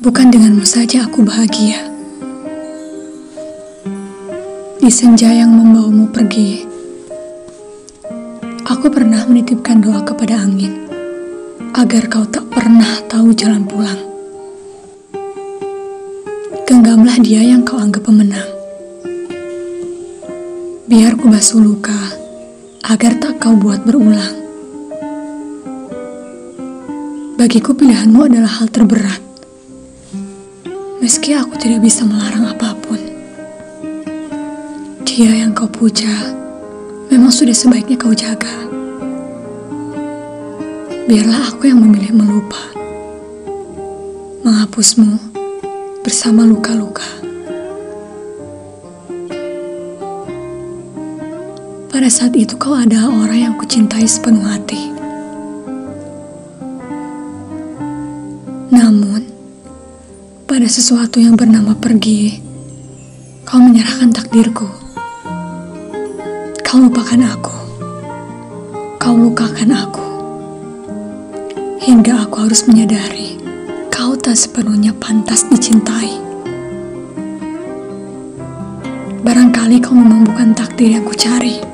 Bukan 0.00 0.32
denganmu 0.32 0.64
saja 0.64 1.04
aku 1.04 1.20
bahagia. 1.20 1.76
Di 4.80 4.88
senja 4.88 5.28
yang 5.28 5.52
membawamu 5.52 6.08
pergi, 6.08 6.64
aku 8.64 8.88
pernah 8.88 9.20
menitipkan 9.28 9.84
doa 9.84 10.00
kepada 10.00 10.40
angin 10.40 10.88
agar 11.76 12.08
kau 12.08 12.24
tak 12.24 12.48
pernah 12.48 12.88
tahu 13.12 13.36
jalan 13.36 13.68
pulang. 13.68 14.00
Genggamlah 16.64 17.20
dia 17.20 17.44
yang 17.44 17.60
kau 17.60 17.76
anggap 17.76 18.00
pemenang. 18.00 18.48
Biar 20.88 21.12
ku 21.20 21.28
basuh 21.28 21.60
luka 21.60 22.16
agar 22.88 23.20
tak 23.20 23.36
kau 23.36 23.52
buat 23.52 23.84
berulang. 23.84 24.32
Bagiku 27.36 27.76
pilihanmu 27.76 28.32
adalah 28.32 28.64
hal 28.64 28.72
terberat. 28.72 29.29
Meski 31.00 31.32
aku 31.32 31.56
tidak 31.56 31.80
bisa 31.80 32.04
melarang 32.04 32.44
apa 32.44 32.76
pun. 32.76 33.00
Dia 35.00 35.32
yang 35.32 35.56
kau 35.56 35.64
puja 35.64 36.12
memang 37.08 37.32
sudah 37.32 37.56
sebaiknya 37.56 37.96
kau 37.96 38.12
jaga. 38.12 38.52
Biarlah 41.08 41.56
aku 41.56 41.72
yang 41.72 41.80
memilih 41.80 42.12
melupa. 42.12 42.60
Menghapusmu 44.44 45.16
bersama 46.04 46.44
luka-luka. 46.44 47.08
Pada 51.88 52.12
saat 52.12 52.36
itu 52.36 52.60
kau 52.60 52.76
adalah 52.76 53.08
orang 53.08 53.40
yang 53.48 53.54
kucintai 53.56 54.04
sepenuh 54.04 54.44
hati. 54.44 54.92
Namun, 58.68 59.29
pada 60.50 60.66
sesuatu 60.66 61.22
yang 61.22 61.38
bernama 61.38 61.78
pergi, 61.78 62.42
kau 63.46 63.62
menyerahkan 63.62 64.10
takdirku. 64.10 64.66
Kau 66.66 66.82
lupakan 66.82 67.22
aku. 67.22 67.54
Kau 68.98 69.14
lukakan 69.14 69.70
aku. 69.70 70.06
Hingga 71.86 72.26
aku 72.26 72.50
harus 72.50 72.66
menyadari 72.66 73.38
kau 73.94 74.18
tak 74.18 74.34
sepenuhnya 74.34 74.90
pantas 74.98 75.46
dicintai. 75.46 76.18
Barangkali 79.22 79.78
kau 79.78 79.94
memang 79.94 80.26
bukan 80.26 80.50
takdir 80.50 80.98
yang 80.98 81.06
kucari. 81.06 81.69